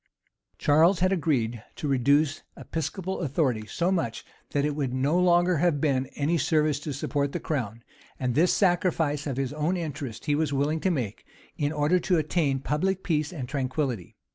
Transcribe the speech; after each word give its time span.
Charles 0.57 1.01
had 1.01 1.11
agreed 1.13 1.63
to 1.75 1.87
reduce 1.87 2.41
episcopal 2.57 3.21
authority 3.21 3.67
so 3.67 3.91
much, 3.91 4.25
that 4.49 4.65
it 4.65 4.75
would 4.75 4.91
no 4.95 5.19
longer 5.19 5.57
have 5.57 5.79
been 5.79 6.05
of 6.07 6.11
any 6.15 6.39
service 6.39 6.79
to 6.79 6.91
support 6.91 7.33
the 7.33 7.39
crown; 7.39 7.83
and 8.19 8.33
this 8.33 8.51
sacrifice 8.51 9.27
of 9.27 9.37
his 9.37 9.53
own 9.53 9.77
interests 9.77 10.25
he 10.25 10.33
was 10.33 10.51
willing 10.51 10.79
to 10.79 10.89
make, 10.89 11.23
in 11.55 11.71
order 11.71 11.99
to 11.99 12.17
attain 12.17 12.57
public 12.61 13.03
peace 13.03 13.31
and 13.31 13.47
tranquillity. 13.47 14.15